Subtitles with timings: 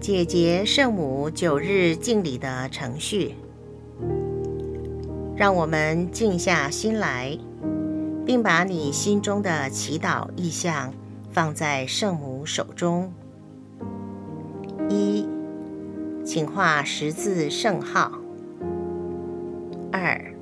[0.00, 3.34] 解结圣母九日敬礼的程序。
[5.36, 7.38] 让我们静下心来，
[8.24, 10.92] 并把你心中的祈祷意向
[11.30, 13.12] 放在圣母手中。
[14.88, 15.26] 一，
[16.24, 18.12] 请画十字圣号。
[19.90, 20.34] 二，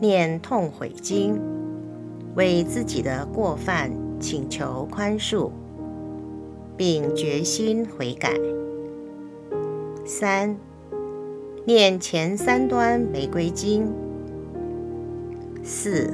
[0.00, 1.40] 念痛悔经，
[2.34, 3.90] 为自己的过犯
[4.20, 5.50] 请求宽恕，
[6.76, 8.32] 并决心悔改。
[10.04, 10.56] 三。
[11.66, 13.90] 念前三端玫瑰经。
[15.62, 16.12] 四，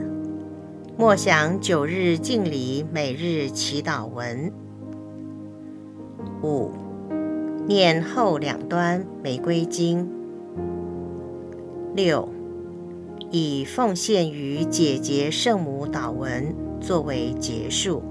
[0.96, 4.52] 默想九日敬礼每日祈祷文。
[6.44, 6.70] 五，
[7.66, 10.08] 念后两端玫瑰经。
[11.96, 12.28] 六，
[13.32, 18.04] 以奉献于姐姐圣母祷文作为结束。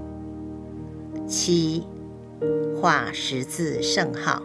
[1.26, 1.84] 七，
[2.80, 4.42] 画十字圣号。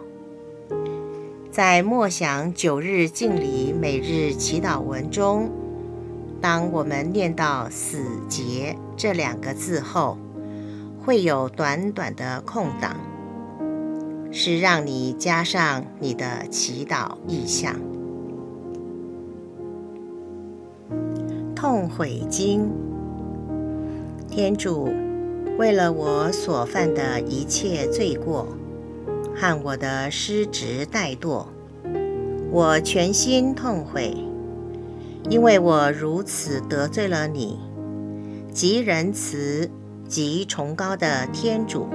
[1.50, 5.50] 在默想九日敬礼每日祈祷文中，
[6.40, 7.98] 当我们念到“死
[8.28, 10.18] 结”这两个字后，
[11.02, 12.96] 会有短短的空档，
[14.30, 17.74] 是让你加上你的祈祷意向。
[21.54, 22.70] 痛悔经，
[24.28, 24.92] 天主，
[25.58, 28.48] 为了我所犯的一切罪过。
[29.38, 31.44] 和我的失职怠惰，
[32.50, 34.16] 我全心痛悔，
[35.28, 37.58] 因为我如此得罪了你，
[38.50, 39.68] 极仁慈、
[40.08, 41.86] 极崇高的天主。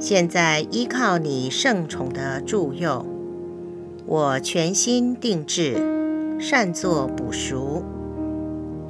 [0.00, 3.04] 现在依靠你圣宠的助佑，
[4.06, 7.82] 我全心定志，善作补赎，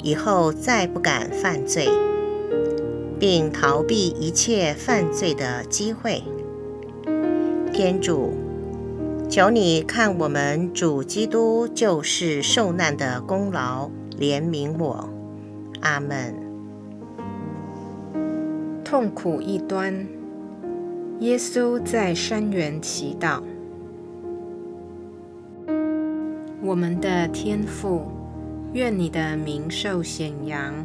[0.05, 1.89] 以后再不敢犯罪，
[3.19, 6.22] 并逃避一切犯罪的机会。
[7.72, 8.33] 天主，
[9.28, 15.09] 求你看我们主基督救世受难的功劳，怜悯我。
[15.81, 16.34] 阿门。
[18.84, 20.06] 痛苦一端，
[21.20, 23.43] 耶稣在山园祈祷。
[26.60, 28.06] 我们的天父，
[28.72, 30.84] 愿你的名受显扬，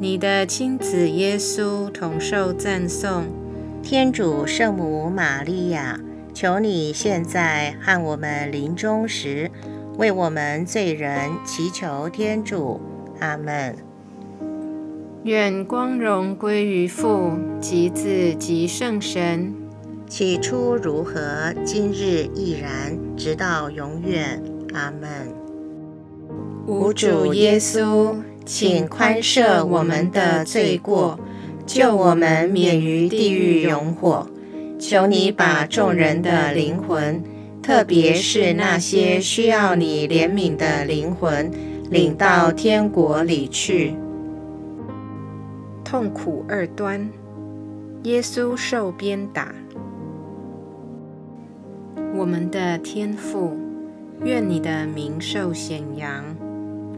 [0.00, 3.24] 你的亲子耶稣同受赞颂。
[3.82, 6.00] 天主圣母玛利亚，
[6.32, 9.50] 求你现在和我们临终时，
[9.96, 12.80] 为我们罪人祈求天主。
[13.20, 13.76] 阿门。
[15.22, 19.54] 愿光荣归于父、及子、及圣神。
[20.08, 24.42] 起初如何，今日亦然，直到永远。
[24.74, 25.32] 阿门。
[26.66, 31.18] 无主耶稣，请宽赦我们的罪过，
[31.64, 34.26] 救我们免于地狱永火。
[34.78, 37.22] 求你把众人的灵魂，
[37.62, 41.50] 特别是那些需要你怜悯的灵魂，
[41.90, 43.94] 领到天国里去。
[45.82, 47.08] 痛苦二端，
[48.02, 49.54] 耶稣受鞭打。
[52.14, 53.56] 我们的天父，
[54.22, 56.33] 愿你的名受显扬，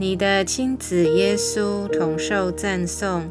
[0.00, 3.28] 你的亲子耶稣同受赞颂。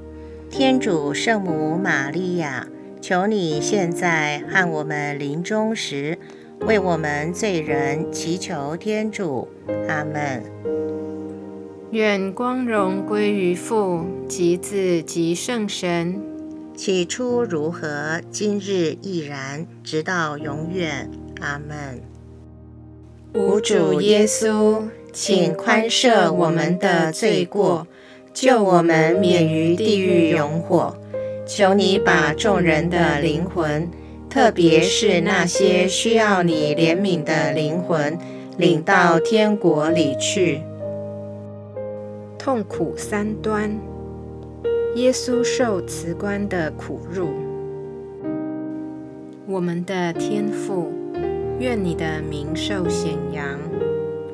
[0.49, 2.67] 天主圣母玛利亚，
[2.99, 6.19] 求你现在和我们临终时。
[6.65, 9.47] 为我们罪人祈求天主，
[9.87, 10.43] 阿门。
[11.91, 16.21] 愿光荣归于父及子及圣神。
[16.75, 21.09] 起初如何，今日亦然，直到永远，
[21.39, 22.01] 阿门。
[23.33, 24.83] 无主耶稣，
[25.19, 27.87] 请宽赦我们的罪过，
[28.35, 30.95] 救我们免于地狱永火。
[31.43, 33.89] 求你把众人的灵魂。
[34.29, 38.15] 特别是那些需要你怜悯的灵魂，
[38.59, 40.61] 领到天国里去。
[42.37, 43.75] 痛苦三端，
[44.93, 47.29] 耶稣受慈观的苦辱。
[49.47, 50.93] 我们的天父，
[51.59, 53.57] 愿你的名受显扬，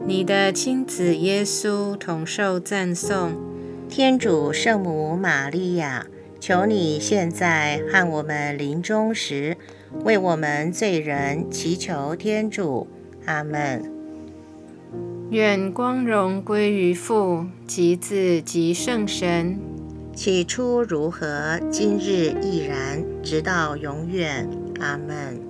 [0.00, 3.32] 你的亲子耶稣同受赞颂。
[3.88, 6.06] 天主圣母玛利亚，
[6.40, 9.56] 求你现在和我们临终时，
[10.04, 12.88] 为我们罪人祈求天主，
[13.26, 13.90] 阿门。
[15.30, 19.58] 愿光荣归于父及子及圣神，
[20.14, 24.48] 起初如何，今日亦然，直到永远。
[24.80, 25.40] 阿门。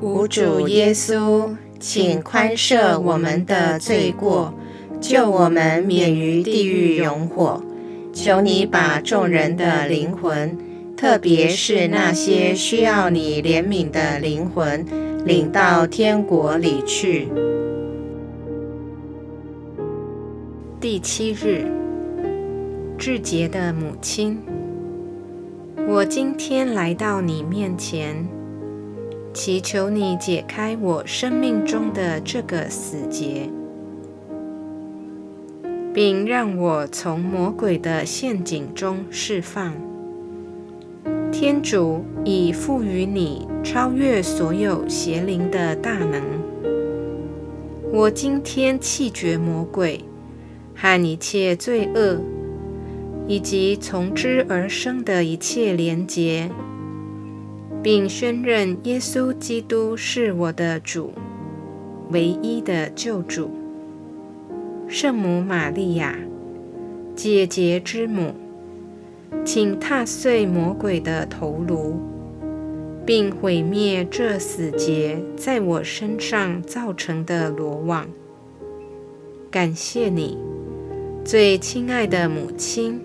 [0.00, 4.54] 无主耶稣，请宽赦我们的罪过，
[5.00, 7.60] 救我们免于地狱永火。
[8.12, 10.56] 求你把众人的灵魂，
[10.96, 14.86] 特别是那些需要你怜悯的灵魂，
[15.26, 17.26] 领到天国里去。
[20.80, 21.66] 第七日，
[22.96, 24.38] 志杰的母亲，
[25.88, 28.24] 我今天来到你面前，
[29.32, 33.48] 祈求你解开我生命中的这个死结，
[35.94, 39.72] 并让我从魔鬼的陷阱中释放。
[41.32, 46.22] 天主已赋予你超越所有邪灵的大能，
[47.90, 50.04] 我今天弃绝魔鬼。
[50.74, 52.18] 和一切罪恶，
[53.28, 56.50] 以及从之而生的一切连结，
[57.82, 61.12] 并宣认耶稣基督是我的主，
[62.10, 63.50] 唯一的救主。
[64.86, 66.16] 圣母玛利亚，
[67.16, 68.34] 姐姐之母，
[69.44, 71.96] 请踏碎魔鬼的头颅，
[73.04, 78.06] 并毁灭这死结在我身上造成的罗网。
[79.50, 80.38] 感谢你。
[81.24, 83.00] 最亲爱的母亲，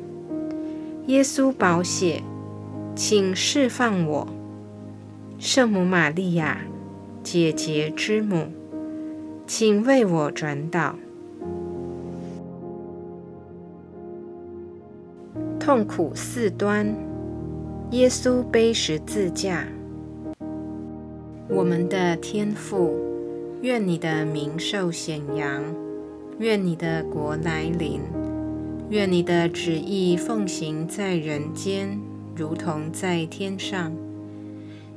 [1.07, 2.21] 耶稣宝血，
[2.95, 4.27] 请释放我。
[5.39, 6.57] 圣母玛利亚，
[7.21, 8.47] 姐姐之母，
[9.45, 10.95] 请为我转导。
[15.59, 16.87] 痛苦四端，
[17.91, 19.67] 耶稣背十字架。
[21.47, 22.97] 我们的天父，
[23.61, 25.63] 愿你的名受显扬。
[26.39, 28.01] 愿你的国来临，
[28.89, 31.99] 愿你的旨意奉行在人间，
[32.35, 33.91] 如同在天上。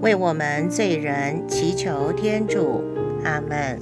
[0.00, 2.82] 为我们罪人祈求天主，
[3.24, 3.80] 阿门。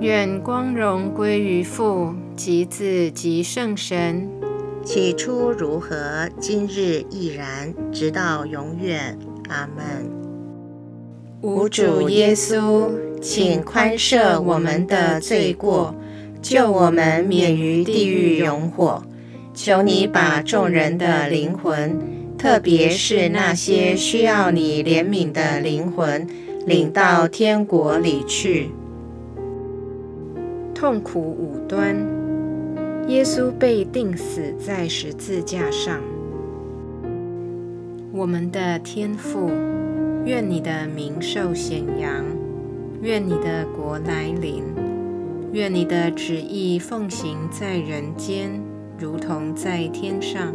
[0.00, 4.28] 愿光荣归于父及子及圣神，
[4.84, 9.18] 起初如何，今日亦然，直到永远。
[9.48, 10.08] 阿门。
[11.42, 15.92] 无主耶稣，请宽赦我们的罪过，
[16.40, 19.02] 救我们免于地狱永火。
[19.52, 21.98] 求你把众人的灵魂，
[22.40, 26.26] 特别是那些需要你怜悯的灵魂，
[26.64, 28.70] 领到天国里去。
[30.74, 31.94] 痛苦五端，
[33.08, 36.00] 耶稣被钉死在十字架上。
[38.10, 39.50] 我们的天父，
[40.24, 42.24] 愿你的名受显扬，
[43.02, 44.64] 愿你的国来临，
[45.52, 48.50] 愿你的旨意奉行在人间，
[48.98, 50.54] 如同在天上。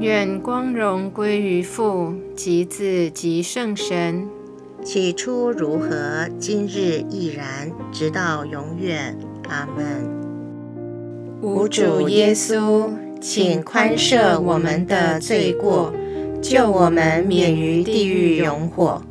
[0.00, 4.26] 愿光荣归于父及子及圣神。
[4.82, 9.14] 起初如何，今日亦然，直到永远。
[9.50, 10.08] 阿门。
[11.42, 12.88] 无主耶稣，
[13.20, 15.92] 请宽赦我们的罪过，
[16.40, 19.02] 救我们免于地狱永火。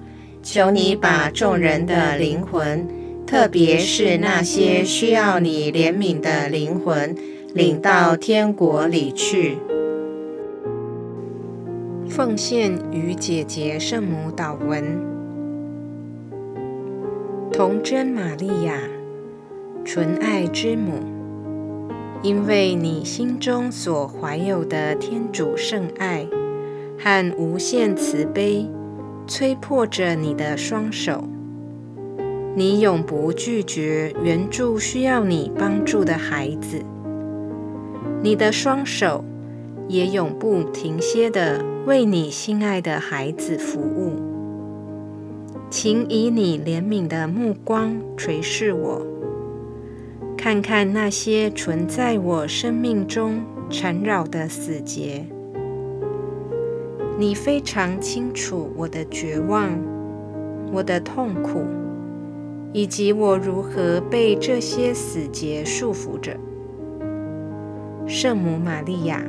[0.42, 2.88] 求你把众人的灵魂，
[3.28, 7.16] 特别是那些需要你怜悯的灵魂，
[7.54, 9.60] 领到天国里去。
[12.10, 14.84] 奉献与姐姐圣母祷文，
[17.52, 18.74] 童真玛利亚，
[19.86, 20.94] 纯爱之母。
[22.24, 26.28] 因为你心中所怀有的天主圣爱
[26.98, 28.68] 和无限慈悲，
[29.28, 31.24] 催迫着你的双手。
[32.56, 36.84] 你永不拒绝援助需要你帮助的孩子，
[38.24, 39.24] 你的双手
[39.90, 44.14] 也永不停歇的为你心爱的孩子服务。
[45.70, 49.06] 请以你怜悯的目光垂视我，
[50.38, 55.26] 看看那些存在我生命中缠绕的死结。
[57.18, 59.78] 你非常清楚我的绝望，
[60.72, 61.66] 我的痛苦。
[62.72, 66.38] 以及我如何被这些死结束缚着，
[68.06, 69.26] 圣母玛利亚，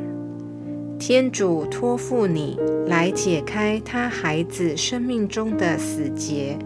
[1.00, 6.58] 天主托付你来解开他孩子生命中的死结。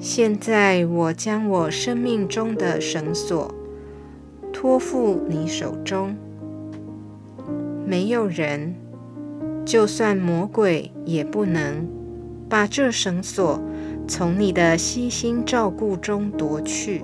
[0.00, 3.54] 现在，我将我生命中的绳索
[4.50, 6.16] 托付你手中。
[7.84, 8.74] 没有人，
[9.62, 11.86] 就算魔鬼，也不能
[12.48, 13.60] 把这绳索。
[14.08, 17.02] 从你的悉心照顾中夺去，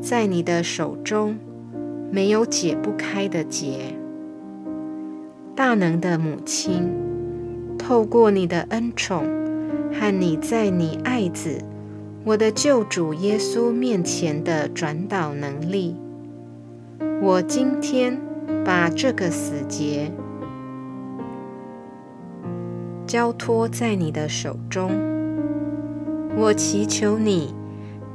[0.00, 1.36] 在你的手中
[2.12, 4.00] 没有解不开的结。
[5.54, 6.90] 大能的母亲，
[7.78, 9.24] 透过你的恩宠
[9.92, 11.58] 和你在你爱子
[12.24, 15.94] 我的救主耶稣面前的转导能力，
[17.20, 18.18] 我今天
[18.64, 20.10] 把这个死结
[23.06, 24.90] 交托在你的手中。
[26.34, 27.54] 我祈求你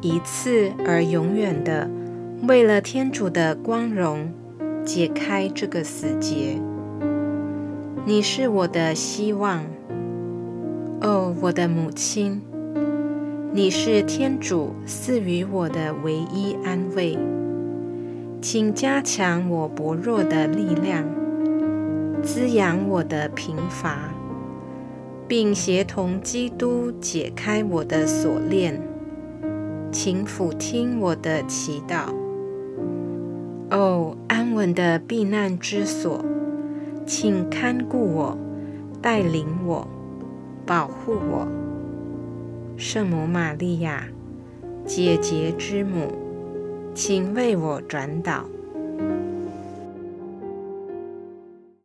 [0.02, 1.88] 一次而永远的，
[2.48, 4.34] 为了天主的光荣，
[4.84, 6.60] 解开这个死结。
[8.08, 9.66] 你是我的希望，
[11.02, 12.42] 哦，我的母亲，
[13.52, 17.20] 你是天主赐予我的唯一安慰。
[18.42, 21.04] 请加强我薄弱的力量，
[22.24, 23.98] 滋养我的贫乏。
[25.28, 28.82] 并协同基督解开我的锁链，
[29.92, 32.04] 请俯听我的祈祷。
[33.70, 36.24] 哦，安稳的避难之所，
[37.08, 38.38] 请看顾我，
[39.02, 39.88] 带领我，
[40.66, 41.48] 保护我。
[42.76, 44.04] 圣母玛利亚，
[44.86, 46.12] 姐姐之母，
[46.94, 48.44] 请为我转导。